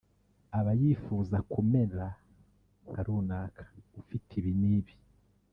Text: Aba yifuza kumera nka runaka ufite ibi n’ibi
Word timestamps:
Aba 0.59 0.71
yifuza 0.81 1.37
kumera 1.51 2.05
nka 2.87 3.01
runaka 3.05 3.63
ufite 4.01 4.29
ibi 4.39 4.53
n’ibi 4.61 4.93